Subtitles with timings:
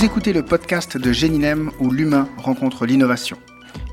[0.00, 3.36] Vous écoutez le podcast de Géninem où l'humain rencontre l'innovation.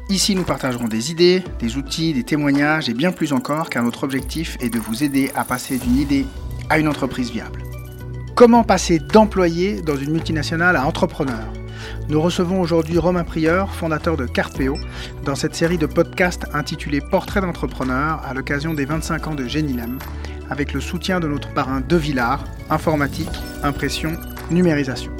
[0.07, 4.05] Ici, nous partagerons des idées, des outils, des témoignages et bien plus encore car notre
[4.05, 6.25] objectif est de vous aider à passer d'une idée
[6.69, 7.61] à une entreprise viable.
[8.35, 11.51] Comment passer d'employé dans une multinationale à entrepreneur?
[12.07, 14.77] Nous recevons aujourd'hui Romain Prieur, fondateur de Carpeo,
[15.25, 19.99] dans cette série de podcasts intitulée Portrait d'entrepreneur à l'occasion des 25 ans de Génilem,
[20.49, 23.27] avec le soutien de notre parrain De Villard, informatique,
[23.61, 24.13] impression,
[24.51, 25.11] numérisation.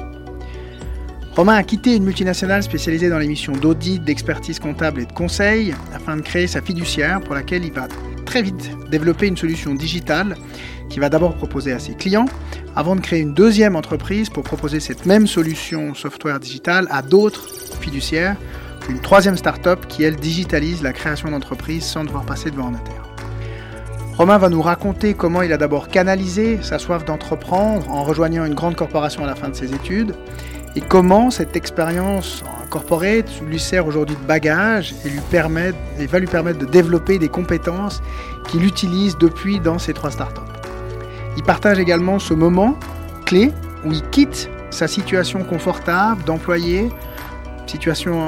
[1.38, 6.16] Romain a quitté une multinationale spécialisée dans l'émission d'audit, d'expertise comptable et de conseil afin
[6.16, 7.86] de créer sa fiduciaire pour laquelle il va
[8.26, 10.36] très vite développer une solution digitale
[10.90, 12.26] qu'il va d'abord proposer à ses clients
[12.74, 17.46] avant de créer une deuxième entreprise pour proposer cette même solution software digitale à d'autres
[17.80, 18.34] fiduciaires,
[18.90, 23.04] une troisième start-up qui elle digitalise la création d'entreprises sans devoir passer devant un notaire.
[24.16, 28.54] Romain va nous raconter comment il a d'abord canalisé sa soif d'entreprendre en rejoignant une
[28.54, 30.16] grande corporation à la fin de ses études
[30.78, 36.20] et comment cette expérience corporate lui sert aujourd'hui de bagage et, lui permet, et va
[36.20, 38.00] lui permettre de développer des compétences
[38.46, 40.38] qu'il utilise depuis dans ses trois startups.
[41.36, 42.78] Il partage également ce moment
[43.26, 43.50] clé
[43.84, 46.90] où il quitte sa situation confortable d'employé,
[47.66, 48.26] situation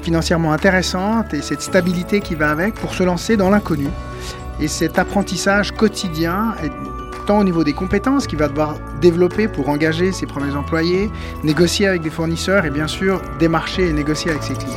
[0.00, 3.88] financièrement intéressante et cette stabilité qui va avec pour se lancer dans l'inconnu.
[4.58, 6.54] Et cet apprentissage quotidien
[7.26, 11.10] tant au niveau des compétences qu'il va devoir développer pour engager ses premiers employés,
[11.44, 14.76] négocier avec des fournisseurs et bien sûr démarcher et négocier avec ses clients.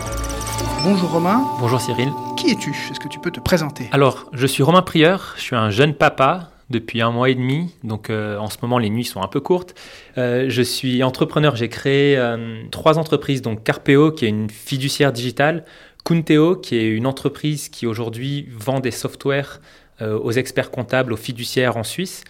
[0.84, 1.42] Bonjour Romain.
[1.60, 2.12] Bonjour Cyril.
[2.38, 2.72] Qui es-tu?
[2.92, 3.88] Est-ce que tu peux te présenter?
[3.92, 7.74] Alors, je suis Romain Prieur, je suis un jeune papa depuis un mois et demi,
[7.84, 9.76] donc euh, en ce moment les nuits sont un peu courtes.
[10.18, 15.12] Euh, je suis entrepreneur, j'ai créé euh, trois entreprises, donc Carpeo qui est une fiduciaire
[15.12, 15.66] digitale,
[16.04, 19.60] Kunteo qui est une entreprise qui aujourd'hui vend des softwares
[20.02, 22.24] euh, aux experts comptables, aux fiduciaires en Suisse.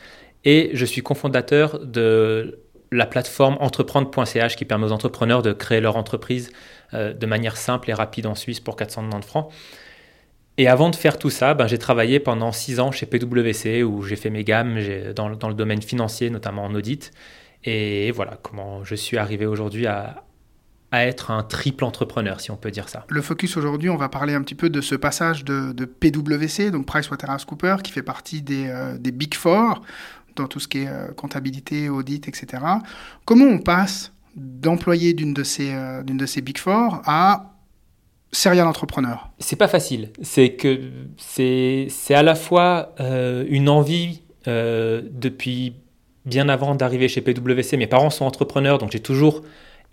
[0.43, 2.59] Et je suis cofondateur de
[2.91, 6.51] la plateforme entreprendre.ch qui permet aux entrepreneurs de créer leur entreprise
[6.93, 9.51] euh, de manière simple et rapide en Suisse pour 490 francs.
[10.57, 14.03] Et avant de faire tout ça, ben, j'ai travaillé pendant six ans chez PwC où
[14.03, 14.77] j'ai fait mes gammes
[15.15, 17.11] dans, le domaine financier, notamment en audit.
[17.63, 20.23] Et voilà comment je suis arrivé aujourd'hui à,
[20.93, 23.03] à être un triple entrepreneur, si on peut dire ça.
[23.09, 26.85] Le focus aujourd'hui, on va parler un petit peu de ce passage de, PwC, donc
[26.85, 29.81] PricewaterhouseCoopers, qui fait partie des, euh, des, Big Four,
[30.35, 32.61] dans tout ce qui est euh, comptabilité, audit, etc.
[33.25, 37.55] Comment on passe d'employé d'une de, ces, euh, d'une de ces Big Four à
[38.31, 39.31] serial entrepreneur?
[39.39, 40.11] C'est pas facile.
[40.21, 40.79] C'est que
[41.17, 45.73] c'est, c'est à la fois une envie depuis
[46.25, 47.77] bien avant d'arriver chez PwC.
[47.77, 49.41] Mes parents sont entrepreneurs, donc j'ai toujours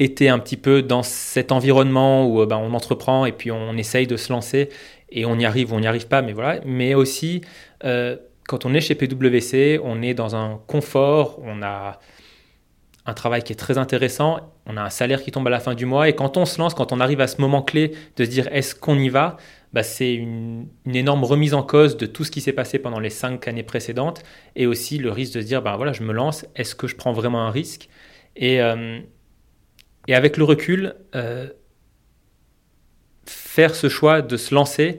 [0.00, 4.06] été un petit peu dans cet environnement où ben, on entreprend et puis on essaye
[4.06, 4.70] de se lancer
[5.10, 6.60] et on y arrive ou on n'y arrive pas, mais voilà.
[6.64, 7.42] Mais aussi,
[7.84, 8.16] euh,
[8.48, 12.00] quand on est chez PwC, on est dans un confort, on a
[13.04, 15.74] un travail qui est très intéressant, on a un salaire qui tombe à la fin
[15.74, 18.24] du mois et quand on se lance, quand on arrive à ce moment clé de
[18.24, 19.36] se dire est-ce qu'on y va,
[19.74, 23.10] bah, c'est une, énorme remise en cause de tout ce qui s'est passé pendant les
[23.10, 24.22] cinq années précédentes
[24.56, 26.96] et aussi le risque de se dire ben voilà je me lance, est-ce que je
[26.96, 27.88] prends vraiment un risque?
[28.36, 29.00] Et, euh,
[30.08, 31.48] et avec le recul, euh,
[33.26, 34.98] faire ce choix de se lancer,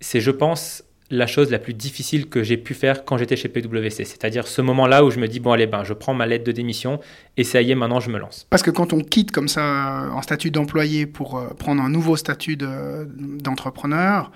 [0.00, 3.48] c'est, je pense, la chose la plus difficile que j'ai pu faire quand j'étais chez
[3.48, 4.04] PwC.
[4.04, 6.52] C'est-à-dire ce moment-là où je me dis, bon, allez, ben, je prends ma lettre de
[6.52, 7.00] démission
[7.36, 8.46] et ça y est, maintenant je me lance.
[8.50, 12.16] Parce que quand on quitte comme ça en statut d'employé pour euh, prendre un nouveau
[12.16, 14.32] statut d'entrepreneur,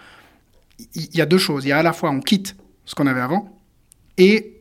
[0.95, 1.65] il y a deux choses.
[1.65, 2.55] Il y a à la fois on quitte
[2.85, 3.59] ce qu'on avait avant
[4.17, 4.58] et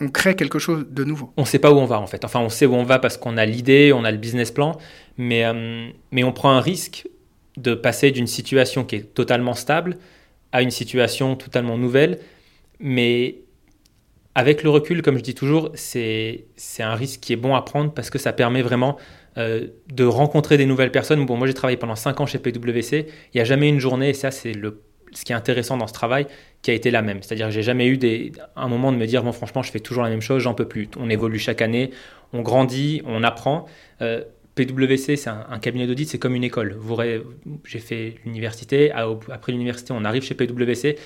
[0.00, 1.32] on, crée quelque chose de nouveau.
[1.36, 2.24] On ne sait pas où on va en fait.
[2.24, 4.78] Enfin, on sait où on va parce qu'on a l'idée, on a le business plan,
[5.16, 7.08] mais, euh, mais on prend un risque
[7.56, 9.98] de passer d'une situation qui est totalement stable
[10.52, 12.18] à une situation totalement nouvelle.
[12.80, 13.38] Mais
[14.34, 16.46] avec le recul, comme je dis toujours, c'est
[16.78, 18.96] un risque qui est bon à prendre parce que ça permet vraiment
[19.38, 21.24] euh, de rencontrer des nouvelles personnes.
[21.26, 24.10] Bon, moi j'ai travaillé pendant 5 ans chez PwC, il n'y a jamais une journée,
[24.10, 24.82] et ça c'est le
[25.14, 26.26] ce qui est intéressant dans ce travail,
[26.62, 27.22] qui a été la même.
[27.22, 27.98] C'est-à-dire que j'ai jamais eu
[28.56, 30.68] un moment de me dire, bon, franchement, je fais toujours la même chose, j'en peux
[30.68, 30.88] plus.
[30.98, 31.90] On évolue chaque année,
[32.32, 33.66] on grandit, on apprend.
[34.00, 34.22] Euh,
[34.54, 36.78] PwC, c'est un, cabinet d'audit, c'est comme une école.
[37.64, 40.98] J'ai fait l'université, après l'université, on arrive chez PwC,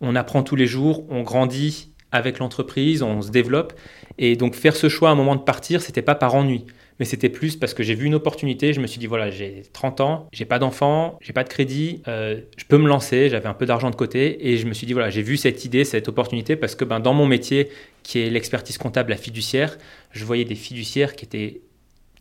[0.00, 3.74] on apprend tous les jours, on grandit avec l'entreprise, on se développe.
[4.16, 6.64] Et donc faire ce choix à un moment de partir, c'était pas par ennui
[6.98, 8.72] mais c'était plus parce que j'ai vu une opportunité.
[8.72, 12.02] Je me suis dit, voilà, j'ai 30 ans, j'ai pas d'enfant, j'ai pas de crédit,
[12.06, 14.48] euh, je peux me lancer, j'avais un peu d'argent de côté.
[14.48, 17.00] Et je me suis dit, voilà, j'ai vu cette idée, cette opportunité parce que ben,
[17.00, 17.68] dans mon métier,
[18.02, 19.76] qui est l'expertise comptable, la fiduciaire,
[20.12, 21.62] je voyais des fiduciaires qui étaient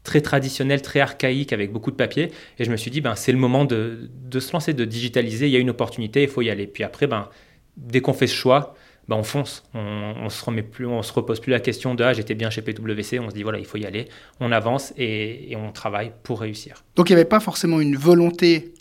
[0.03, 2.31] très traditionnels, très archaïques, avec beaucoup de papier.
[2.57, 5.47] Et je me suis dit, ben, c'est le moment de, de, se lancer, de digitaliser.
[5.47, 6.67] Il y a une opportunité, il faut y aller.
[6.67, 7.29] Puis après, ben,
[7.77, 8.75] dès qu'on fait ce choix,
[9.13, 9.63] bah, on fonce.
[9.73, 12.49] On, on se remet plus, on se repose plus la question de ah, j'étais bien
[12.49, 13.19] chez PwC.
[13.19, 14.07] On se dit voilà, il faut y aller.
[14.39, 16.83] On avance et, on travaille pour réussir.
[16.95, 18.73] Donc il n'y avait pas forcément une volonté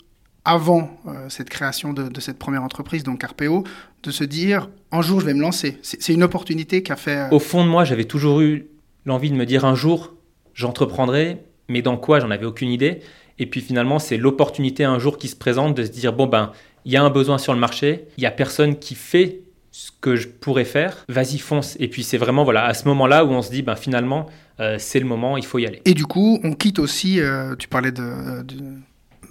[0.45, 3.63] avant euh, cette création de, cette première entreprise, donc Carpeo,
[4.01, 5.77] de se dire un jour je vais me lancer.
[5.83, 7.17] C'est une opportunité qu'a fait.
[7.17, 8.67] Euh, Au fond de moi, j'avais toujours eu
[9.05, 10.15] l'envie de me dire un jour
[10.53, 12.19] j'entreprendrai, mais dans quoi?
[12.19, 12.99] J'en avais aucune idée.
[13.39, 16.51] Et puis finalement, c'est l'opportunité un jour qui se présente de se dire bon ben
[16.85, 19.39] il y a un besoin sur le marché, il y a personne qui fait
[19.73, 21.75] ce que je pourrais faire, vas-y fonce.
[21.79, 24.27] Et puis c'est vraiment voilà à ce moment-là où on se dit ben finalement
[24.59, 25.81] euh, c'est le moment, il faut y aller.
[25.83, 28.45] Et du coup, on quitte aussi, euh, tu parlais de,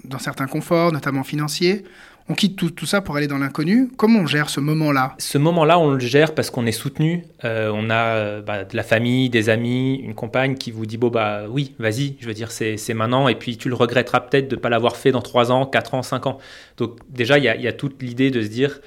[0.02, 1.84] d'un certain confort, notamment financier.
[2.28, 3.88] On quitte tout, tout ça pour aller dans l'inconnu.
[3.96, 5.14] Comment on gère ce moment-là?
[5.18, 7.24] Ce moment-là, on le gère parce qu'on est soutenu.
[7.44, 11.08] Euh, on a bah, de la famille, des amis, une compagne qui vous dit bon
[11.08, 12.16] bah oui, vas-y.
[12.20, 14.96] Je veux dire c'est, maintenant et puis tu le regretteras peut-être de ne pas l'avoir
[14.96, 16.38] fait dans 3 ans, 4 ans, 5 ans.
[16.78, 18.80] Donc déjà il y a, y a toute l'idée de se dire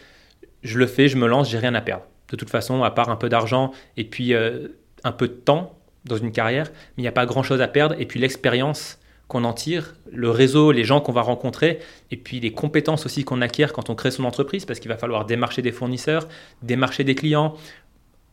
[0.66, 2.04] je le fais, je me lance, j'ai rien à perdre.
[2.30, 4.68] De toute façon, à part un peu d'argent et puis euh,
[5.04, 7.96] un peu de temps dans une carrière, il n'y a pas grand-chose à perdre.
[8.00, 11.80] Et puis l'expérience qu'on en tire, le réseau, les gens qu'on va rencontrer,
[12.12, 14.98] et puis les compétences aussi qu'on acquiert quand on crée son entreprise, parce qu'il va
[14.98, 16.28] falloir démarcher des fournisseurs,
[16.62, 17.56] démarcher des clients,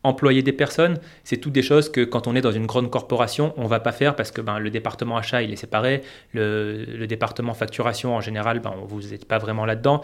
[0.03, 3.53] employer des personnes, c'est toutes des choses que quand on est dans une grande corporation,
[3.57, 6.01] on va pas faire parce que ben, le département achat, il est séparé,
[6.33, 10.01] le, département facturation, en général, ben, vous n'êtes pas vraiment là-dedans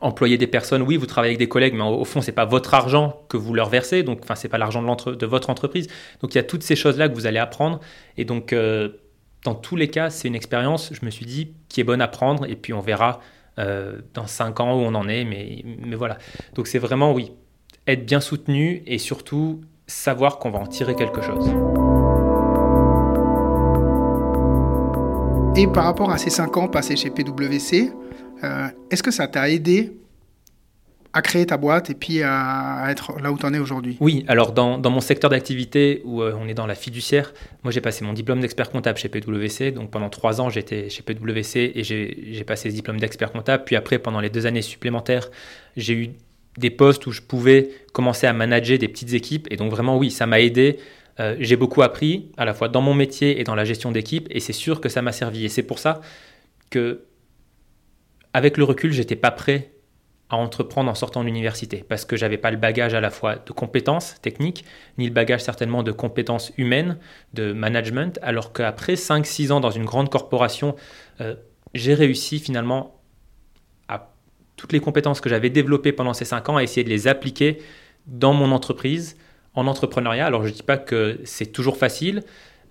[0.00, 2.74] employer des personnes, oui, vous travaillez avec des collègues, mais au, fond, c'est pas votre
[2.74, 5.88] argent que vous leur versez, donc enfin, c'est pas l'argent de, votre entreprise.
[6.20, 7.80] Donc il y a toutes ces choses-là que vous allez apprendre,
[8.16, 8.90] et donc euh,
[9.44, 12.08] dans tous les cas, c'est une expérience, je me suis dit, qui est bonne à
[12.08, 13.20] prendre, et puis on verra
[13.58, 16.18] euh, dans cinq ans où on en est, mais, mais voilà.
[16.54, 17.32] Donc c'est vraiment, oui,
[17.86, 21.50] être bien soutenu et surtout savoir qu'on va en tirer quelque chose.
[25.56, 27.90] Et par rapport à ces cinq ans passés chez PwC,
[28.44, 29.92] euh, est-ce que ça t'a aidé
[31.12, 33.96] à créer ta boîte et puis à, être là où tu en es aujourd'hui?
[34.00, 37.32] Oui, alors dans, mon secteur d'activité où euh, on est dans la fiduciaire,
[37.64, 39.72] moi j'ai passé mon diplôme d'expert comptable chez PwC.
[39.72, 43.64] Donc pendant trois ans j'étais chez PwC et j'ai passé ce diplôme d'expert comptable.
[43.64, 45.28] Puis après, pendant les deux années supplémentaires,
[45.76, 46.10] j'ai eu
[46.58, 49.46] des postes où je pouvais commencer à manager des petites équipes.
[49.50, 50.78] Et donc vraiment oui, ça m'a aidé.
[51.20, 54.28] Euh, j'ai beaucoup appris à la fois dans mon métier et dans la gestion d'équipe
[54.30, 55.44] et c'est sûr que ça m'a servi.
[55.44, 56.00] Et c'est pour ça
[56.70, 57.00] que
[58.38, 59.72] avec le recul, j'étais pas prêt
[60.30, 63.36] à entreprendre en sortant de l'université parce que j'avais pas le bagage à la fois
[63.36, 64.64] de compétences techniques
[64.96, 66.98] ni le bagage certainement de compétences humaines,
[67.34, 70.76] de management, alors qu'après 5-6 ans dans une grande corporation,
[71.20, 71.34] euh,
[71.74, 73.00] j'ai réussi finalement
[73.88, 74.12] à
[74.56, 77.58] toutes les compétences que j'avais développées pendant ces 5 ans à essayer de les appliquer
[78.06, 79.16] dans mon entreprise
[79.54, 80.26] en entrepreneuriat.
[80.26, 82.22] Alors je ne dis pas que c'est toujours facile,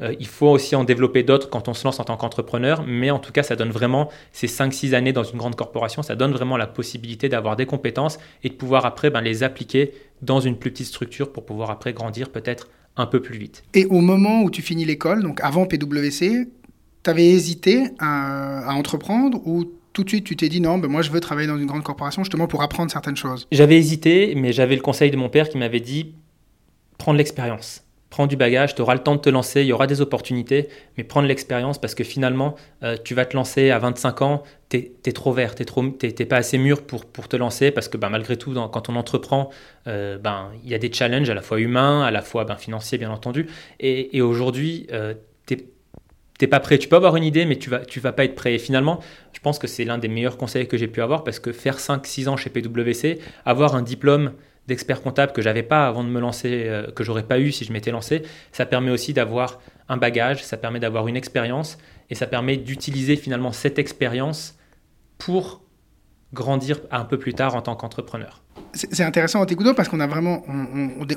[0.01, 3.11] euh, il faut aussi en développer d'autres quand on se lance en tant qu'entrepreneur, mais
[3.11, 6.31] en tout cas, ça donne vraiment ces 5-6 années dans une grande corporation, ça donne
[6.31, 10.57] vraiment la possibilité d'avoir des compétences et de pouvoir après ben, les appliquer dans une
[10.57, 13.63] plus petite structure pour pouvoir après grandir peut-être un peu plus vite.
[13.73, 16.47] Et au moment où tu finis l'école, donc avant PwC,
[17.03, 21.01] tu avais hésité à, entreprendre ou tout de suite tu t'es dit non, ben moi
[21.01, 23.47] je veux travailler dans une grande corporation justement pour apprendre certaines choses?
[23.51, 26.15] J'avais hésité, mais j'avais le conseil de mon père qui m'avait dit
[26.97, 29.87] prendre l'expérience prends du bagage, tu auras le temps de te lancer, il y aura
[29.87, 34.21] des opportunités, mais prendre l'expérience parce que finalement, euh, tu vas te lancer à 25
[34.21, 37.89] ans, tu es, trop vert, tu n'es pas assez mûr pour, pour te lancer parce
[37.89, 39.49] que ben, malgré tout, quand on entreprend,
[39.87, 42.55] euh, ben, il y a des challenges à la fois humains, à la fois ben,
[42.55, 43.47] financiers, bien entendu.
[43.79, 45.13] Et, aujourd'hui, euh,
[45.45, 45.57] tu
[46.41, 46.77] n'es pas prêt.
[46.77, 48.55] Tu peux avoir une idée, mais tu vas, tu vas pas être prêt.
[48.55, 48.99] Et finalement,
[49.33, 51.77] je pense que c'est l'un des meilleurs conseils que j'ai pu avoir parce que faire
[51.77, 54.33] 5-6 ans chez PwC, avoir un diplôme
[54.67, 57.65] d'expert comptable que j'avais pas avant de me lancer, euh, que j'aurais pas eu si
[57.65, 59.59] je m'étais lancé, ça permet aussi d'avoir
[59.89, 61.77] un bagage, ça permet d'avoir une expérience
[62.09, 64.57] et ça permet d'utiliser finalement cette expérience
[65.17, 65.61] pour
[66.33, 68.43] grandir un peu plus tard en tant qu'entrepreneur.
[68.73, 70.43] C'est intéressant en parce qu'on a vraiment,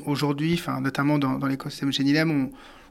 [0.07, 2.50] aujourd'hui, notamment dans, l'écosystème Genilem,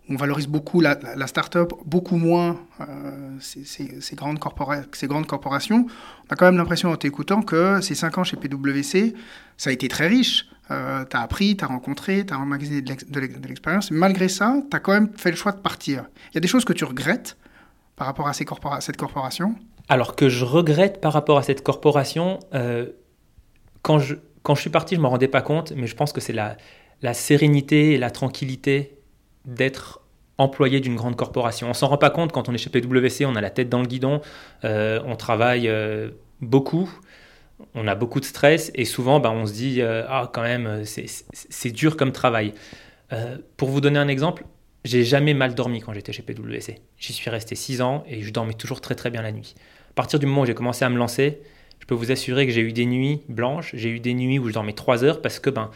[0.10, 5.86] on valorise beaucoup la, la start-up, beaucoup moins euh, ces, grandes corporations.
[6.28, 9.14] On a quand même l'impression en t'écoutant que ces cinq ans chez PwC,
[9.58, 10.48] ça a été très riche.
[10.72, 13.92] Euh, tu as appris, tu as rencontré, tu as emmagasiné de l'expérience.
[13.92, 16.06] Malgré ça, tu as quand même fait le choix de partir.
[16.32, 17.38] Il y a des choses que tu regrettes
[17.96, 19.56] par rapport à, cette corporation?
[19.90, 22.88] Alors que je regrette par rapport à cette corporation, euh,
[23.82, 26.14] quand, je, quand je suis parti, je ne m'en rendais pas compte, mais je pense
[26.14, 26.56] que c'est la,
[27.02, 28.99] la sérénité et la tranquillité
[29.50, 30.02] d'être
[30.38, 31.70] employé d'une grande corporation.
[31.70, 33.82] On s'en rend pas compte quand on est chez PwC, on a la tête dans
[33.82, 34.22] le guidon,
[34.64, 36.90] euh, on travaille euh, beaucoup,
[37.76, 40.84] on a beaucoup de stress et souvent ben, on se dit euh, ah quand même
[40.86, 42.54] c'est dur comme travail.
[43.58, 44.46] pour vous donner un exemple,
[44.86, 46.80] j'ai jamais mal dormi quand j'étais chez PwC.
[46.98, 49.56] J'y suis resté 6 ans et je dormais toujours très très bien la nuit.
[49.90, 51.42] À partir du moment où j'ai commencé à me lancer,
[51.80, 54.48] je peux vous assurer que j'ai eu des nuits blanches, j'ai eu des nuits où
[54.48, 55.70] je dormais 3 heures parce que ben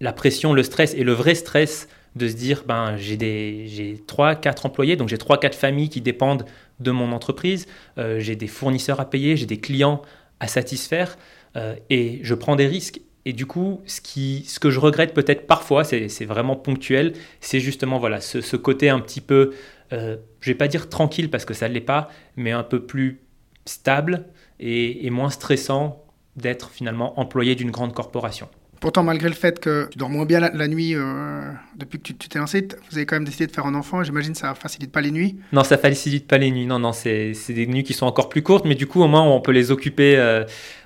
[0.00, 1.86] la pression, le stress et le vrai stress
[2.16, 5.88] de se dire ben j'ai des j'ai trois quatre employés donc j'ai trois quatre familles
[5.88, 6.44] qui dépendent
[6.80, 7.66] de mon entreprise
[7.98, 10.02] euh, j'ai des fournisseurs à payer j'ai des clients
[10.40, 11.16] à satisfaire
[11.56, 13.00] euh, et je prends des risques.
[13.26, 17.60] Et du coup ce qui ce que je regrette peut-être parfois c'est vraiment ponctuel c'est
[17.60, 19.52] justement voilà ce, ce, côté un petit peu
[19.92, 22.82] euh, je vais pas dire tranquille parce que ça ne l'est pas mais un peu
[22.86, 23.20] plus
[23.66, 24.24] stable
[24.58, 26.02] et, et moins stressant
[26.36, 28.48] d'être finalement employé d'une grande corporation
[28.80, 32.14] Pourtant, malgré le fait que tu dors moins bien la, nuit euh, depuis que tu
[32.14, 34.02] t'es lancé, vous avez quand même décidé de faire un enfant.
[34.02, 35.36] J'imagine que ça facilite pas les nuits.
[35.52, 36.64] Non, ça facilite pas les nuits.
[36.64, 39.20] Non, non, c'est des nuits qui sont encore plus courtes, mais du coup, au moins,
[39.20, 40.16] on peut les occuper.
[40.16, 40.44] Euh,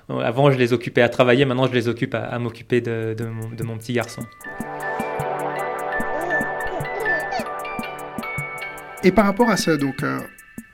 [0.09, 1.45] avant, je les occupais à travailler.
[1.45, 4.23] Maintenant, je les occupe à, m'occuper de, de, mon, petit garçon.
[9.05, 10.19] Et par rapport à ça, donc, euh,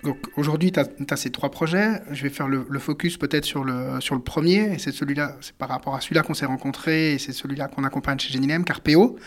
[0.04, 2.02] donc aujourd'hui, tu as, ces trois projets.
[2.12, 4.78] Je vais faire le, focus peut-être sur le, sur le premier.
[4.80, 8.18] C'est celui-là, c'est par rapport à celui-là qu'on s'est rencontrés et c'est celui-là qu'on accompagne
[8.20, 9.18] chez Genilem, Carpeo.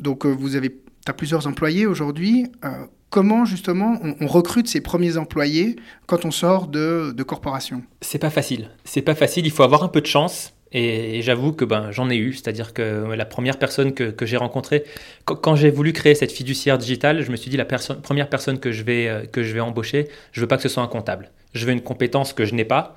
[0.00, 2.46] Donc euh, vous avez, tu as plusieurs employés aujourd'hui.
[2.64, 5.76] Euh, comment justement on, recrute ces premiers employés
[6.06, 7.82] quand on sort de, de corporation?
[8.00, 8.70] C'est pas facile.
[8.84, 9.46] C'est pas facile.
[9.46, 10.54] Il faut avoir un peu de chance.
[10.72, 14.84] Et, j'avoue que ben, j'en ai eu, c'est-à-dire que la première personne que, j'ai rencontrée,
[15.24, 18.72] quand, j'ai voulu créer cette fiduciaire digitale, je me suis dit la première personne que
[18.72, 21.30] je, vais, euh, que je vais embaucher, je veux pas que ce soit un comptable.
[21.54, 22.96] Je veux une compétence que je n'ai pas.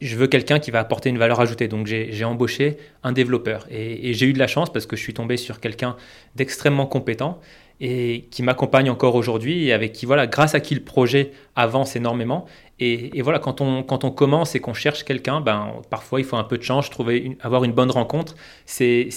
[0.00, 1.68] Je veux quelqu'un qui va apporter une valeur ajoutée.
[1.68, 3.66] Donc j'ai embauché un développeur.
[3.70, 5.96] Et j'ai eu de la chance parce que je suis tombé sur quelqu'un
[6.36, 7.40] d'extrêmement compétent
[7.80, 11.96] et qui m'accompagne encore aujourd'hui et avec qui, voilà, grâce à qui le projet avance
[11.96, 12.46] énormément.
[12.80, 16.36] Et, voilà, quand on, quand on commence et qu'on cherche quelqu'un, ben, parfois il faut
[16.36, 18.34] un peu de chance, trouver avoir une bonne rencontre.
[18.66, 19.08] C'est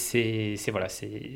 [0.71, 0.87] voilà,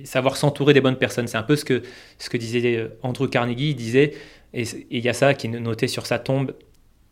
[0.04, 1.28] savoir s'entourer des bonnes personnes.
[1.28, 1.82] C'est un peu ce que,
[2.20, 3.72] ce que disait euh, Andrew Carnegie.
[3.72, 4.13] Il disait,
[4.54, 6.54] et il y a ça qui est noté sur sa tombe,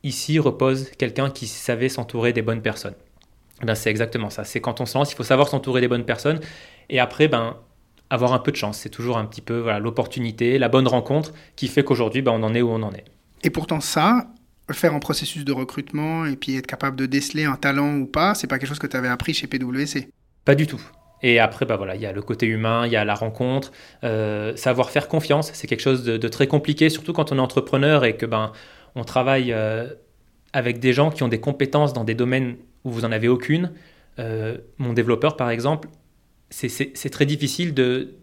[0.03, 2.95] ici repose quelqu'un qui savait s'entourer des bonnes personnes.
[3.63, 4.43] Ben, c'est exactement ça.
[4.43, 6.39] C'est quand on se lance, il faut savoir s'entourer des bonnes personnes.
[6.89, 7.57] Et après, ben,
[8.09, 8.79] avoir un peu de chance.
[8.79, 12.43] C'est toujours un petit peu voilà, l'opportunité, la bonne rencontre qui fait qu'aujourd'hui, ben, on
[12.43, 13.05] en est où on en est.
[13.43, 14.27] Et pourtant, ça,
[14.73, 18.35] faire un processus de recrutement et puis être capable de déceler un talent ou pas,
[18.35, 20.09] c'est pas quelque chose que tu avais appris chez PwC
[20.45, 20.81] Pas du tout.
[21.21, 23.71] Et après, bah voilà, il y a le côté humain, il y a la rencontre,
[24.03, 28.05] euh, savoir faire confiance, c'est quelque chose de, très compliqué, surtout quand on est entrepreneur
[28.05, 28.53] et que ben
[28.95, 29.89] on travaille euh,
[30.53, 33.71] avec des gens qui ont des compétences dans des domaines où vous en avez aucune.
[34.17, 35.89] Euh, mon développeur, par exemple,
[36.49, 38.15] c'est très difficile de,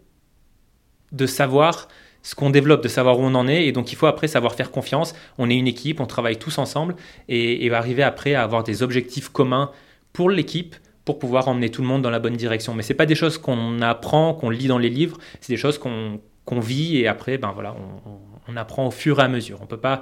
[1.11, 1.87] de savoir
[2.27, 3.65] ce qu'on développe, de savoir où on en est.
[3.65, 5.13] Et donc, il faut après savoir faire confiance.
[5.37, 6.95] On est une équipe, on travaille tous ensemble
[7.29, 9.71] et, arriver après à avoir des objectifs communs
[10.11, 12.73] pour l'équipe pour pouvoir emmener tout le monde dans la bonne direction.
[12.73, 15.77] Mais ce pas des choses qu'on apprend, qu'on lit dans les livres, c'est des choses
[15.77, 19.59] qu'on vit et après, ben voilà, on, apprend au fur et à mesure.
[19.61, 20.01] On peut pas,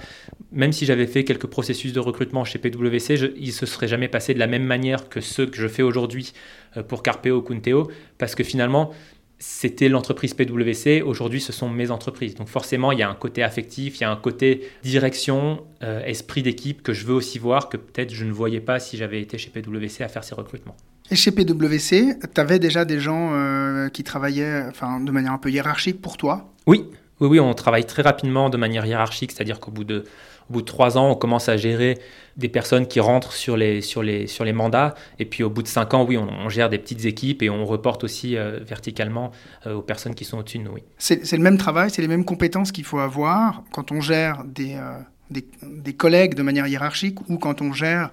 [0.51, 4.07] même si j'avais fait quelques processus de recrutement chez PwC, je, il se serait jamais
[4.07, 6.33] passé de la même manière que ceux que je fais aujourd'hui
[6.77, 8.91] euh, pour Carpeo, Kunteo, parce que finalement,
[9.39, 12.35] c'était l'entreprise PwC, aujourd'hui ce sont mes entreprises.
[12.35, 16.03] Donc forcément, il y a un côté affectif, il y a un côté direction, euh,
[16.05, 19.21] esprit d'équipe que je veux aussi voir, que peut-être je ne voyais pas si j'avais
[19.21, 20.75] été chez PwC à faire ces recrutements.
[21.11, 25.37] Et chez PwC, tu avais déjà des gens euh, qui travaillaient enfin, de manière un
[25.37, 26.51] peu hiérarchique pour toi?
[26.65, 26.85] Oui,
[27.19, 30.03] oui, oui, on travaille très rapidement de manière hiérarchique, c'est-à-dire qu'au bout de
[30.49, 31.97] au bout de trois ans, on commence à gérer
[32.37, 34.93] des personnes qui rentrent sur les, sur les, sur les mandats.
[35.17, 37.65] Et puis au bout de cinq ans, oui, on, gère des petites équipes et on
[37.65, 39.31] reporte aussi euh, verticalement
[39.65, 40.73] euh, aux personnes qui sont au-dessus de nous.
[40.73, 40.83] Oui.
[40.97, 44.75] C'est le même travail, c'est les mêmes compétences qu'il faut avoir quand on gère des,
[44.75, 44.99] euh,
[45.31, 48.11] des, des, collègues de manière hiérarchique ou quand on gère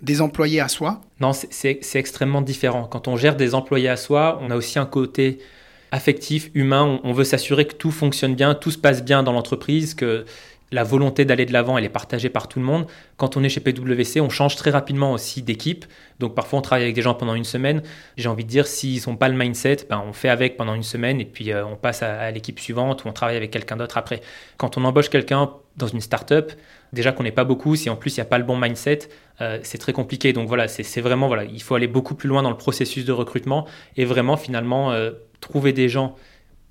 [0.00, 1.00] des employés à soi?
[1.20, 2.84] Non, c'est extrêmement différent.
[2.84, 5.38] Quand on gère des employés à soi, on a aussi un côté
[5.92, 7.00] affectif, humain.
[7.04, 10.24] On, veut s'assurer que tout fonctionne bien, tout se passe bien dans l'entreprise, que
[10.72, 12.86] la volonté d'aller de l'avant, elle est partagée par tout le monde.
[13.16, 15.84] Quand on est chez PwC, on change très rapidement aussi d'équipe.
[16.18, 17.82] Donc parfois, on travaille avec des gens pendant une semaine.
[18.16, 20.82] J'ai envie de dire, s'ils n'ont pas le mindset, ben, on fait avec pendant une
[20.82, 23.96] semaine et puis euh, on passe à, l'équipe suivante ou on travaille avec quelqu'un d'autre
[23.96, 24.20] après.
[24.56, 26.52] Quand on embauche quelqu'un dans une startup,
[26.92, 29.00] déjà qu'on n'est pas beaucoup, si en plus il n'y a pas le bon mindset,
[29.40, 30.32] euh, c'est très compliqué.
[30.32, 33.12] Donc voilà, c'est vraiment, voilà, il faut aller beaucoup plus loin dans le processus de
[33.12, 33.66] recrutement
[33.96, 36.16] et vraiment finalement euh, trouver des gens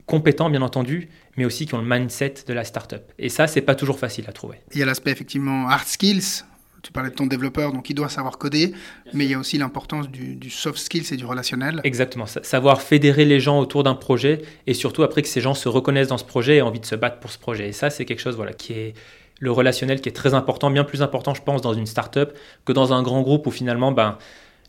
[0.05, 3.01] compétents, bien entendu, mais aussi qui ont le mindset de la startup.
[3.17, 4.57] Et ça, c'est pas toujours facile à trouver.
[4.73, 6.43] Il y a l'aspect effectivement hard skills.
[6.83, 8.71] Tu parlais de ton développeur, donc il doit savoir coder,
[9.11, 11.81] mais il y a aussi l'importance du, soft skills et du relationnel.
[11.83, 15.67] Exactement, savoir fédérer les gens autour d'un projet et surtout après que ces gens se
[15.67, 17.69] reconnaissent dans ce projet et aient envie de se battre pour ce projet.
[17.69, 18.93] Et ça, c'est quelque chose voilà, qui est
[19.39, 22.33] le relationnel qui est très important, bien plus important, je pense, dans une startup
[22.65, 24.19] que dans un grand groupe où finalement, ben,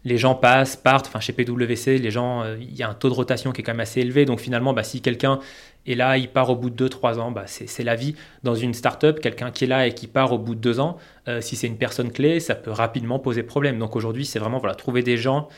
[0.06, 1.08] les gens passent, partent.
[1.08, 3.64] Enfin, chez PwC, les gens, euh, il y a un taux de rotation qui est
[3.64, 4.24] quand même assez élevé.
[4.24, 5.40] Donc finalement, bah, si quelqu'un
[5.84, 8.14] est là, il part au bout de 2-3 ans, bah, c'est la vie.
[8.44, 10.96] Dans une startup, quelqu'un qui est là et qui part au bout de 2 ans,
[11.26, 13.80] euh, si c'est une personne clé, ça peut rapidement poser problème.
[13.80, 15.48] Donc aujourd'hui, c'est vraiment voilà, trouver des gens,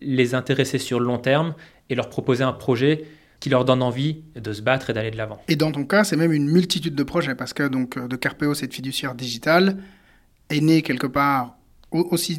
[0.00, 1.54] les intéresser sur le long terme
[1.90, 3.06] et leur proposer un projet
[3.40, 5.42] qui leur donne envie de se battre et d'aller de l'avant.
[5.48, 8.54] Et dans ton cas, c'est même une multitude de projets, parce que donc, de Carpeo,
[8.54, 9.76] cette fiduciaire digitale,
[10.48, 11.55] est née quelque part
[11.92, 12.38] aussi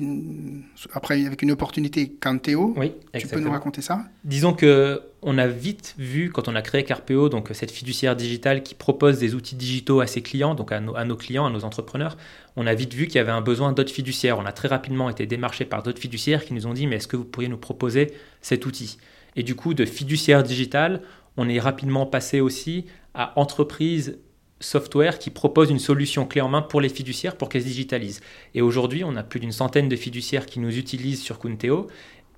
[0.94, 2.74] après avec une opportunité Canteo.
[2.78, 4.06] Oui, tu peux nous raconter ça?
[4.24, 8.62] Disons que on a vite vu quand on a créé Carpeo, donc cette fiduciaire digitale
[8.62, 12.18] qui propose des outils digitaux à ses clients, donc à nos, clients, à nos entrepreneurs,
[12.56, 14.38] on a vite vu qu'il y avait un besoin d'autres fiduciaires.
[14.38, 17.08] On a très rapidement été démarché par d'autres fiduciaires qui nous ont dit mais est-ce
[17.08, 18.98] que vous pourriez nous proposer cet outil?
[19.36, 21.02] Et du coup de fiduciaire digitale,
[21.38, 24.18] on est rapidement passé aussi à entreprise
[24.60, 28.22] software qui propose une solution clé en main pour les fiduciaires pour qu'elles se digitalisent.
[28.56, 31.88] Et aujourd'hui, on a plus d'une centaine de fiduciaires qui nous utilisent sur Kunteo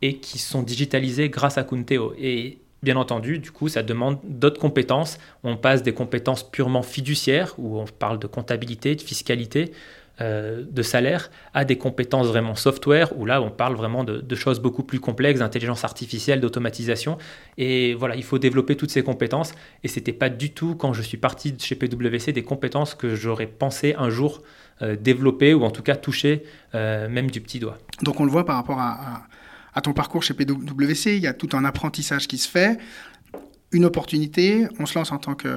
[0.01, 2.13] et qui sont digitalisés grâce à Kunteo.
[2.17, 5.17] Et bien entendu, du coup, ça demande d'autres compétences.
[5.43, 9.71] On passe des compétences purement fiduciaires, où on parle de comptabilité, de fiscalité,
[10.21, 14.59] euh, de salaire à des compétences vraiment software, où là on parle vraiment de, choses
[14.59, 17.17] beaucoup plus complexes, d'intelligence artificielle, d'automatisation.
[17.57, 19.53] Et voilà, il faut développer toutes ces compétences.
[19.83, 23.47] Et c'était pas du tout, quand je suis parti chez PwC, des compétences que j'aurais
[23.47, 24.41] pensé un jour
[24.81, 27.77] euh, développer ou en tout cas toucher, euh, même du petit doigt.
[28.01, 29.25] Donc on le voit par rapport à,
[29.83, 32.77] ton parcours chez PwC, il y a tout un apprentissage qui se fait
[33.71, 35.47] une opportunité, on se lance en tant que,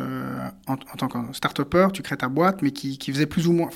[0.67, 3.71] en, tant start-upper, tu crées ta boîte, mais qui, faisait plus ou moins,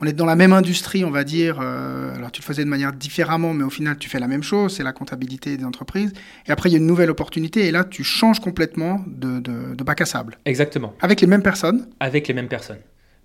[0.00, 1.58] on est dans la même industrie, on va dire.
[1.60, 4.42] Euh, alors tu le faisais de manière différemment, mais au final tu fais la même
[4.42, 6.12] chose, c'est la comptabilité des entreprises.
[6.46, 10.00] Et après il y a une nouvelle opportunité, et là tu changes complètement de, bac
[10.00, 10.38] à sable.
[10.44, 10.94] Exactement.
[11.00, 12.80] Avec les mêmes personnes Avec les mêmes personnes.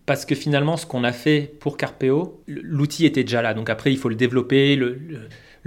[0.05, 3.53] Parce que finalement, ce qu'on a fait pour Carpeo, l'outil était déjà là.
[3.53, 5.19] Donc après, il faut le développer, le le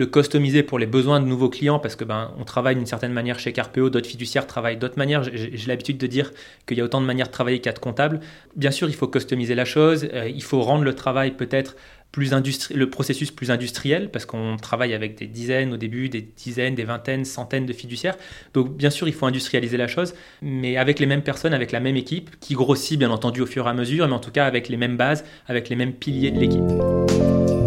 [0.07, 3.39] customiser pour les besoins de nouveaux clients parce que ben on travaille d'une certaine manière
[3.39, 5.23] chez Carpeo, d'autres fiduciaires travaillent d'autres manières.
[5.23, 6.33] J'ai l'habitude de dire
[6.67, 8.21] qu'il y a autant de manières de travailler qu'il y a de comptables.
[8.57, 11.77] Bien sûr, il faut customiser la chose, euh, il faut rendre le travail peut-être
[12.13, 12.31] plus
[12.75, 16.85] le processus plus industriel parce qu'on travaille avec des dizaines au début, des dizaines, des
[16.85, 18.17] vingtaines, centaines de fiduciaires.
[18.53, 21.81] Donc bien sûr, il faut industrialiser la chose, mais avec les mêmes personnes, avec la
[21.81, 24.45] même équipe qui grossit bien entendu au fur et à mesure, mais en tout cas
[24.45, 27.62] avec les mêmes bases, avec les mêmes piliers de l'équipe.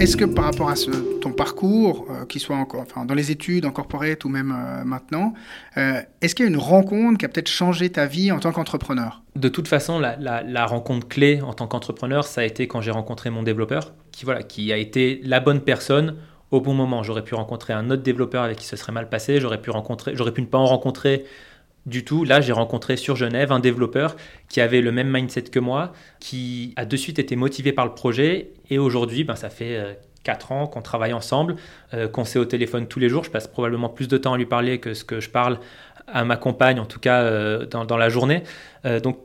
[0.00, 0.74] Est-ce que par rapport à
[1.20, 4.84] ton parcours, euh, qu'il soit encore, enfin, dans les études, en corporate ou même euh,
[4.84, 5.34] maintenant,
[5.76, 8.52] euh, est-ce qu'il y a une rencontre qui a peut-être changé ta vie en tant
[8.52, 9.22] qu'entrepreneur?
[9.34, 13.30] De toute façon, la, rencontre clé en tant qu'entrepreneur, ça a été quand j'ai rencontré
[13.30, 16.14] mon développeur, qui, voilà, qui a été la bonne personne
[16.52, 17.02] au bon moment.
[17.02, 20.12] J'aurais pu rencontrer un autre développeur avec qui ce serait mal passé, j'aurais pu, rencontrer,
[20.14, 21.24] j'aurais pu ne pas en rencontrer
[21.88, 22.24] du tout.
[22.24, 24.16] Là, j'ai rencontré sur Genève un développeur
[24.48, 27.94] qui avait le même mindset que moi, qui a de suite été motivé par le
[27.94, 28.52] projet.
[28.70, 31.56] Et aujourd'hui, ben, ça fait 4 euh, ans qu'on travaille ensemble,
[31.94, 33.24] euh, qu'on s'est au téléphone tous les jours.
[33.24, 35.58] Je passe probablement plus de temps à lui parler que ce que je parle
[36.06, 38.42] à ma compagne, en tout cas euh, dans, la journée.
[39.02, 39.18] donc,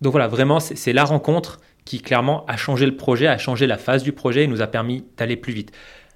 [0.00, 3.78] donc voilà, vraiment, c'est la rencontre qui clairement a changé le projet, a changé la
[3.78, 5.72] phase du projet et nous a permis d'aller plus vite.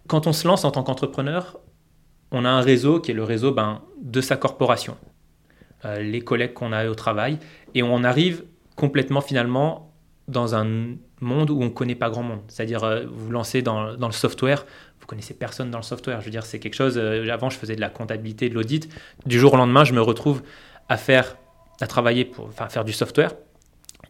[0.07, 1.59] Quand on se lance en tant qu'entrepreneur,
[2.31, 4.97] on a un réseau qui est le réseau ben, de sa corporation.
[5.85, 7.39] Euh, les collègues qu'on a au travail,
[7.75, 8.45] et on arrive
[8.77, 9.93] complètement finalement
[10.29, 12.41] dans un monde où on ne connaît pas grand monde.
[12.49, 14.65] C'est-à-dire, euh, vous lancez dans, dans, le software,
[15.01, 16.21] vous connaissez personne dans le software.
[16.21, 16.97] Je veux dire, c'est quelque chose.
[16.97, 18.89] Euh, avant, je faisais de la comptabilité, de l'audit.
[19.27, 20.43] Du jour au lendemain, je me retrouve
[20.89, 21.37] à faire,
[21.81, 23.33] à travailler pour, enfin, faire du software.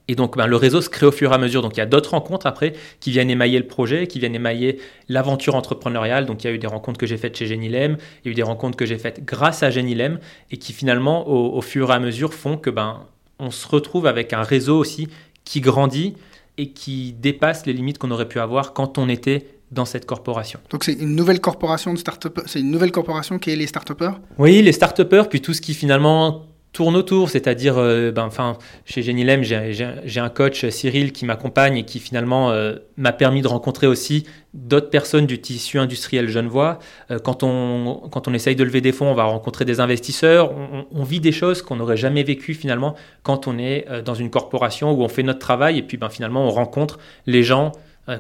[0.09, 1.63] Et donc, ben, le réseau se crée au fur et à mesure.
[1.63, 4.81] Donc, il y a d'autres rencontres après qui viennent émailler le projet, qui viennent émailler
[5.09, 6.27] l'aventure entrepreneuriale.
[6.27, 8.33] Donc, il y a eu des rencontres que j'ai faites chez Genilem, il y a
[8.33, 10.19] eu des rencontres que j'ai faites grâce à Genilem
[10.51, 13.07] et qui finalement, au, fur et à mesure, font que ben,
[13.39, 15.09] on se retrouve avec un réseau aussi
[15.45, 16.15] qui grandit
[16.59, 20.61] et qui dépasse les limites qu'on aurait pu avoir quand on était dans cette corporation.
[20.71, 23.91] Donc c'est une nouvelle corporation de start c'est une nouvelle corporation qui est les start
[24.39, 28.57] Oui, les start puis tout ce qui finalement tourne autour, c'est-à-dire, euh, ben, enfin,
[28.87, 33.49] chez Genilem, j'ai un coach, Cyril, qui m'accompagne et qui finalement euh, m'a permis de
[33.49, 36.79] rencontrer aussi d'autres personnes du tissu industriel genevois.
[37.11, 40.53] Euh, quand, on, quand on essaye de lever des fonds, on va rencontrer des investisseurs,
[40.91, 44.93] on, vit des choses qu'on n'aurait jamais vécues finalement quand on est dans une corporation
[44.93, 47.73] où on fait notre travail et puis ben, finalement on rencontre les gens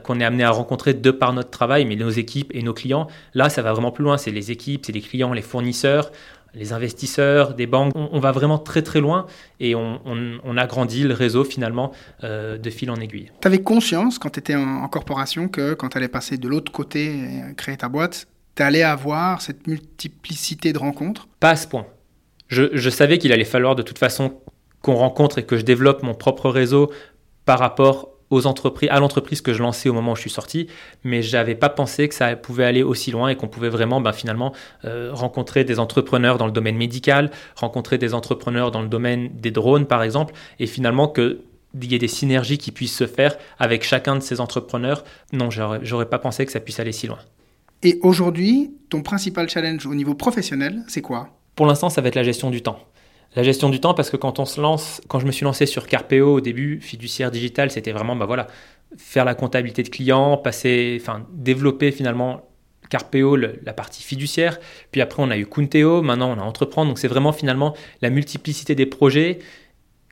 [0.04, 3.08] qu'on est amené à rencontrer de par notre travail, mais nos équipes et nos clients.
[3.34, 4.16] Là, ça va vraiment plus loin.
[4.16, 6.10] C'est les équipes, c'est les clients, les fournisseurs
[6.54, 7.92] les investisseurs, des banques.
[7.94, 9.26] On, va vraiment très très loin
[9.60, 11.92] et on, agrandit le réseau finalement
[12.24, 13.30] euh, de fil en aiguille.
[13.40, 16.70] Tu avais conscience quand tu étais en, corporation que quand tu allais passer de l'autre
[16.70, 21.26] côté et créer ta boîte, tu allais avoir cette multiplicité de rencontres?
[21.40, 21.86] Pas à ce point.
[22.48, 24.34] je savais qu'il allait falloir de toute façon
[24.82, 26.92] qu'on rencontre et que je développe mon propre réseau
[27.44, 30.66] par rapport aux entreprises, à l'entreprise que je lançais au moment où je suis sorti,
[31.04, 34.12] mais j'avais pas pensé que ça pouvait aller aussi loin et qu'on pouvait vraiment ben,
[34.12, 34.52] finalement
[34.84, 39.50] euh, rencontrer des entrepreneurs dans le domaine médical, rencontrer des entrepreneurs dans le domaine des
[39.50, 41.40] drones par exemple, et finalement que
[41.80, 45.04] il y ait des synergies qui puissent se faire avec chacun de ces entrepreneurs.
[45.32, 47.18] Non, j'aurais pas pensé que ça puisse aller si loin.
[47.82, 51.30] Et aujourd'hui, ton principal challenge au niveau professionnel, c'est quoi?
[51.56, 52.78] Pour l'instant, ça va être la gestion du temps.
[53.34, 55.66] La gestion du temps, parce que quand on se lance, quand je me suis lancé
[55.66, 58.46] sur Carpeo au début, fiduciaire digital, c'était vraiment, bah voilà,
[58.98, 62.42] faire la comptabilité de clients, passer, enfin, développer finalement
[62.90, 64.60] Carpeo, la partie fiduciaire.
[64.90, 66.88] Puis après, on a eu Kunteo, maintenant on a Entreprendre.
[66.88, 69.38] Donc c'est vraiment finalement la multiplicité des projets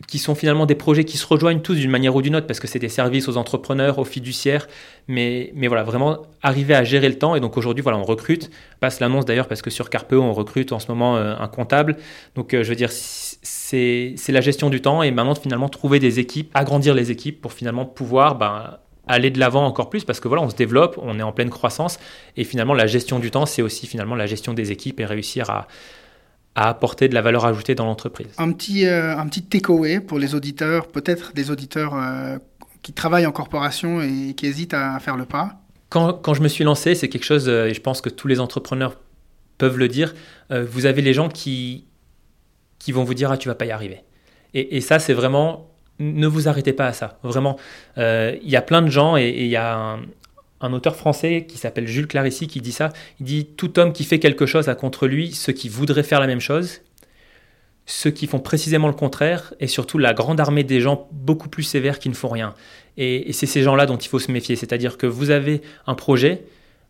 [0.06, 2.60] qui sont finalement des projets qui se rejoignent tous d'une manière ou d'une autre parce
[2.60, 4.66] que c'est des services aux entrepreneurs, aux fiduciaires,
[5.08, 7.34] mais, mais voilà, vraiment arriver à gérer le temps.
[7.34, 8.50] Et donc aujourd'hui, voilà, on recrute.
[8.80, 11.96] Passe l'annonce d'ailleurs parce que sur Carpeo, on recrute en ce moment euh, un comptable.
[12.34, 16.18] Donc euh, je veux dire, c'est la gestion du temps et maintenant finalement trouver des
[16.18, 20.28] équipes, agrandir les équipes pour finalement pouvoir ben, aller de l'avant encore plus parce que
[20.28, 21.98] voilà, on se développe, on est en pleine croissance
[22.36, 25.50] et finalement la gestion du temps, c'est aussi finalement la gestion des équipes et réussir
[25.50, 25.66] à
[26.54, 28.28] à apporter de la valeur ajoutée dans l'entreprise.
[28.38, 32.38] Un petit, euh, un petit takeaway pour les auditeurs, peut-être des auditeurs euh,
[32.82, 36.46] qui travaillent en corporation et qui hésitent à faire le pas quand, quand je me
[36.46, 38.96] suis lancé, c'est quelque chose, euh, et je pense que tous les entrepreneurs
[39.58, 40.14] peuvent le dire,
[40.48, 41.84] vous avez les gens qui,
[42.78, 44.04] qui vont vous dire, ah, tu vas pas y arriver.
[44.54, 47.18] Et, et ça, c'est vraiment, ne vous arrêtez pas à ça.
[47.22, 47.58] Vraiment,
[47.98, 50.00] il y a plein de gens et il y a un,
[50.60, 52.90] un auteur français qui s'appelle Jules Clarissi qui dit ça.
[53.18, 56.20] Il dit Tout homme qui fait quelque chose a contre lui ceux qui voudraient faire
[56.20, 56.80] la même chose,
[57.86, 61.62] ceux qui font précisément le contraire, et surtout la grande armée des gens beaucoup plus
[61.62, 62.54] sévères qui ne font rien.
[62.96, 64.56] Et, c'est ces gens-là dont il faut se méfier.
[64.56, 66.44] C'est-à-dire que vous avez un projet,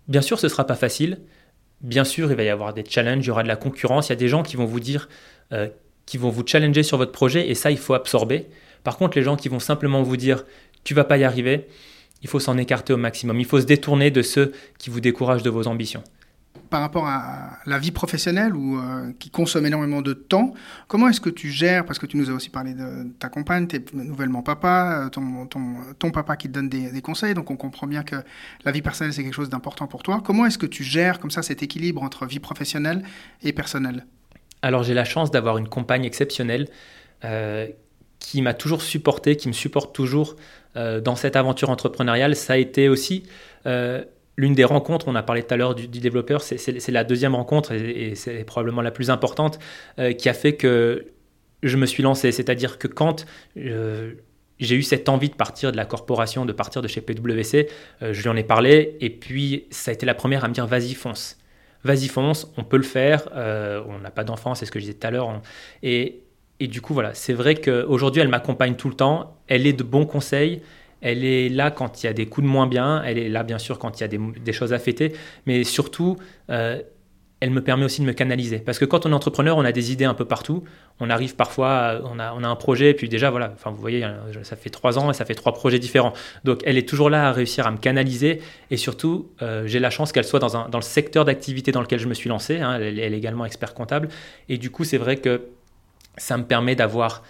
[0.08, 1.20] bien sûr ce ne sera pas facile,
[1.80, 4.10] bien sûr il va y avoir des challenges, il y aura de la concurrence, il
[4.10, 5.08] y a des gens qui vont vous dire,
[5.52, 5.68] euh,
[6.06, 8.46] qui vont vous challenger sur votre projet, et ça il faut absorber.
[8.82, 10.44] Par contre, les gens qui vont simplement vous dire
[10.82, 11.66] tu vas pas y arriver,
[12.22, 13.38] il faut s'en écarter au maximum.
[13.40, 16.02] Il faut se détourner de ceux qui vous découragent de vos ambitions.
[16.68, 20.52] Par rapport à la vie professionnelle ou euh, qui consomme énormément de temps,
[20.86, 23.66] comment est-ce que tu gères Parce que tu nous as aussi parlé de ta compagne,
[23.66, 27.56] tu es nouvellement papa, euh, ton, ton, papa qui te donne des, conseils, donc on
[27.56, 28.16] comprend bien que
[28.64, 30.22] la vie personnelle c'est quelque chose d'important pour toi.
[30.24, 33.02] Comment est-ce que tu gères comme ça cet équilibre entre vie professionnelle
[33.42, 34.06] et personnelle?
[34.62, 36.68] Alors j'ai la chance d'avoir une compagne exceptionnelle
[37.24, 37.66] euh,
[38.20, 40.36] qui m'a toujours supporté, qui me supporte toujours
[40.76, 43.24] euh, dans cette aventure entrepreneuriale, ça a été aussi
[43.66, 44.04] euh,
[44.36, 47.72] l'une des rencontres, on a parlé tout à l'heure du, développeur, c'est la deuxième rencontre
[47.72, 49.58] et, c'est probablement la plus importante
[49.98, 51.06] euh, qui a fait que
[51.62, 52.30] je me suis lancé.
[52.30, 56.88] C'est-à-dire que quand j'ai eu cette envie de partir de la corporation, de partir de
[56.88, 57.68] chez PwC,
[58.00, 60.66] je lui en ai parlé et puis ça a été la première à me dire
[60.66, 61.36] vas-y fonce.
[61.84, 64.96] Vas-y fonce, on peut le faire, on n'a pas d'enfant, c'est ce que je disais
[64.96, 65.42] tout à l'heure.
[66.60, 69.38] Et du coup, voilà, c'est vrai qu'aujourd'hui, elle m'accompagne tout le temps.
[69.48, 70.60] Elle est de bons conseils.
[71.00, 73.02] Elle est là quand il y a des coups de moins bien.
[73.02, 75.14] Elle est là, bien sûr, quand il y a des, choses à fêter.
[75.46, 76.18] Mais surtout,
[76.50, 76.78] euh,
[77.40, 78.58] elle me permet aussi de me canaliser.
[78.58, 80.62] Parce que quand on est entrepreneur, on a des idées un peu partout.
[81.00, 84.06] On arrive parfois, on a, un projet, et puis déjà, voilà, enfin, vous voyez,
[84.42, 86.12] ça fait trois ans et ça fait trois projets différents.
[86.44, 88.42] Donc, elle est toujours là à réussir à me canaliser.
[88.70, 92.06] Et surtout, euh, j'ai la chance qu'elle soit dans, le secteur d'activité dans lequel je
[92.06, 92.60] me suis lancé.
[92.60, 92.78] Hein.
[92.78, 94.10] Elle, est également expert comptable.
[94.50, 95.40] Et du coup, c'est vrai que
[96.16, 97.22] ça me permet d'avoir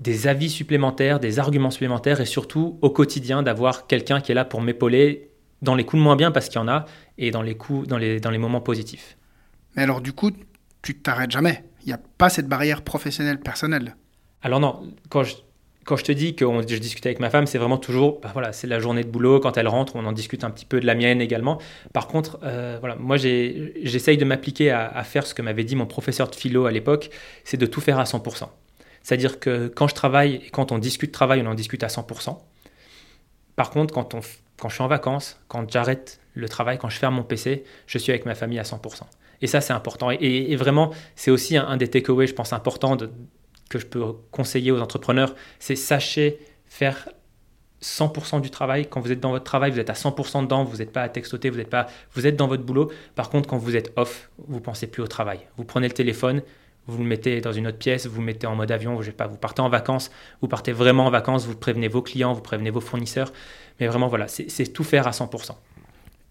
[0.00, 4.44] des avis supplémentaires, des arguments supplémentaires et surtout au quotidien d'avoir quelqu'un qui est là
[4.44, 5.30] pour m'épauler
[5.62, 6.84] dans les coups de moins bien parce qu'il y en a
[7.16, 9.16] et dans les coups dans les, dans les moments positifs.
[9.76, 10.30] Mais alors du coup,
[10.82, 11.64] tu t'arrêtes jamais.
[11.82, 13.96] Il n'y a pas cette barrière professionnelle personnelle.
[14.42, 15.34] Alors non, quand je,
[15.84, 18.52] quand je te dis que je discute avec ma femme, c'est vraiment toujours, bah voilà,
[18.52, 19.38] c'est la journée de boulot.
[19.38, 21.58] Quand elle rentre, on en discute un petit peu de la mienne également.
[21.92, 25.86] Par contre, euh, voilà, moi, j'essaye de m'appliquer à, faire ce que m'avait dit mon
[25.86, 27.10] professeur de philo à l'époque,
[27.44, 28.48] c'est de tout faire à 100%.
[29.02, 32.38] C'est-à-dire que quand je travaille et quand on discute travail, on en discute à 100%.
[33.56, 34.08] Par contre, quand,
[34.68, 38.10] je suis en vacances, quand j'arrête le travail, quand je ferme mon PC, je suis
[38.10, 39.02] avec ma famille à 100%.
[39.42, 40.10] Et ça, c'est important.
[40.10, 43.10] Et, vraiment, c'est aussi un, un des takeaways, je pense, importants de,
[43.74, 47.08] que je peux conseiller aux entrepreneurs, c'est sachez faire
[47.82, 48.86] 100% du travail.
[48.88, 51.08] Quand vous êtes dans votre travail, vous êtes à 100% dedans, vous n'êtes pas à
[51.08, 52.90] textoter, vous êtes, pas, vous êtes dans votre boulot.
[53.14, 55.40] Par contre, quand vous êtes off, vous pensez plus au travail.
[55.56, 56.42] Vous prenez le téléphone,
[56.86, 59.12] vous le mettez dans une autre pièce, vous le mettez en mode avion, je sais
[59.12, 60.10] pas, vous partez en vacances,
[60.40, 63.32] vous partez vraiment en vacances, vous prévenez vos clients, vous prévenez vos fournisseurs.
[63.80, 65.56] Mais vraiment, voilà, c'est tout faire à 100%.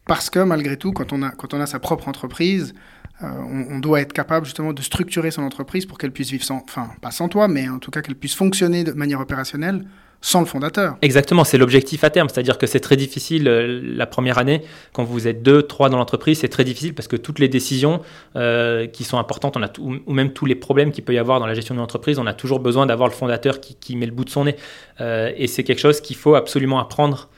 [0.06, 2.74] Parce que malgré tout, quand on a, quand on a sa propre entreprise,
[3.22, 3.28] euh,
[3.70, 6.90] on, doit être capable justement de structurer son entreprise pour qu'elle puisse vivre sans, enfin
[7.02, 9.86] pas sans toi, mais en tout cas qu'elle puisse fonctionner de manière opérationnelle
[10.20, 10.98] sans le fondateur.
[11.02, 12.28] Exactement, c'est l'objectif à terme.
[12.28, 14.64] C'est-à-dire que c'est très difficile euh, la première année,
[14.94, 18.02] quand vous êtes deux, trois dans l'entreprise, c'est très difficile parce que toutes les décisions
[18.36, 21.40] euh, qui sont importantes, on a ou même tous les problèmes qu'il peut y avoir
[21.40, 24.12] dans la gestion d'une entreprise, on a toujours besoin d'avoir le fondateur qui, met le
[24.12, 24.56] bout de son nez.
[25.00, 27.30] et c'est quelque chose qu'il faut absolument apprendre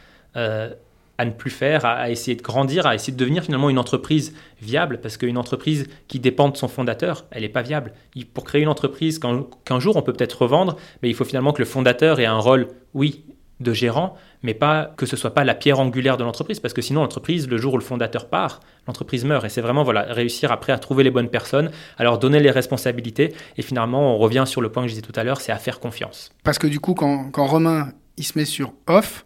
[1.17, 4.33] à ne plus faire, à, essayer de grandir, à essayer de devenir finalement une entreprise
[4.61, 7.93] viable, parce qu'une entreprise qui dépend de son fondateur, elle n'est pas viable.
[8.33, 11.61] pour créer une entreprise qu'un jour on peut peut-être revendre, mais il faut finalement que
[11.61, 13.23] le fondateur ait un rôle, oui,
[13.59, 16.81] de gérant, mais pas que ce soit pas la pierre angulaire de l'entreprise, parce que
[16.81, 19.45] sinon l'entreprise, le jour où le fondateur part, l'entreprise meurt.
[19.45, 22.51] Et c'est vraiment voilà réussir après à trouver les bonnes personnes, à leur donner les
[22.51, 25.51] responsabilités, et finalement on revient sur le point que je disais tout à l'heure, c'est
[25.51, 26.31] à faire confiance.
[26.43, 29.24] Parce que du coup, quand, quand Romain il se met sur off,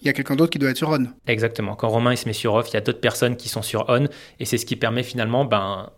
[0.00, 1.06] il y a quelqu'un d'autre qui doit être sur on.
[1.26, 1.74] Exactement.
[1.74, 3.84] Quand Romain il se met sur off, il y a d'autres personnes qui sont sur
[3.88, 4.06] on,
[4.38, 5.90] et c'est ce qui permet finalement ben,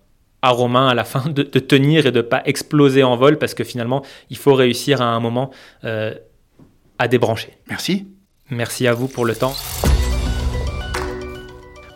[0.43, 3.55] à Romain à la fin de, tenir et de ne pas exploser en vol, parce
[3.55, 5.51] que finalement il faut réussir à un moment
[5.85, 6.15] euh,
[6.99, 7.57] à débrancher.
[7.69, 8.07] Merci.
[8.51, 9.55] Merci à vous pour le temps.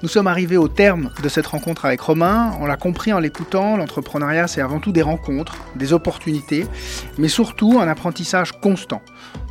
[0.04, 2.52] Nous sommes arrivés au terme de cette rencontre avec Romain.
[2.60, 6.66] On l'a compris en l'écoutant, l'entrepreneuriat c'est avant tout des rencontres, des opportunités,
[7.16, 9.00] mais surtout un apprentissage constant.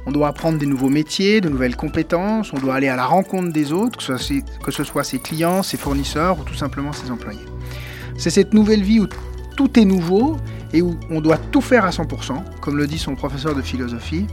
[0.05, 3.51] On doit apprendre des nouveaux métiers, de nouvelles compétences, on doit aller à la rencontre
[3.51, 7.45] des autres, que ce soit ses, clients, ses fournisseurs ou tout simplement ses employés.
[8.19, 9.07] C'est cette nouvelle vie où
[9.57, 10.37] tout est nouveau
[10.71, 14.27] et où on doit tout faire à 100%, comme le dit son professeur de philosophie.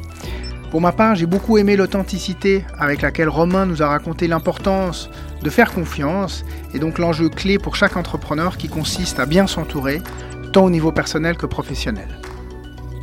[0.70, 5.10] Pour ma part, j'ai beaucoup aimé l'authenticité avec laquelle Romain nous a raconté l'importance
[5.42, 10.00] de faire confiance et donc l'enjeu clé pour chaque entrepreneur qui consiste à bien s'entourer,
[10.52, 12.06] tant au niveau personnel que professionnel.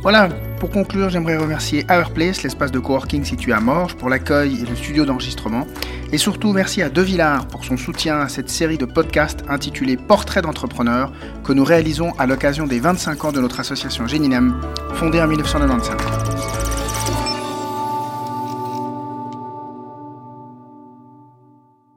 [0.00, 0.28] Voilà,
[0.60, 4.76] pour conclure, j'aimerais remercier Hourplace, l'espace de coworking situé à Morges, pour l'accueil et le
[4.76, 5.66] studio d'enregistrement.
[6.10, 9.98] Et surtout, merci à De Villard pour son soutien à cette série de podcasts intitulée
[9.98, 11.12] Portrait d'entrepreneur
[11.44, 14.54] que nous réalisons à l'occasion des 25 ans de notre association Géninem,
[14.94, 16.67] fondée en 1995.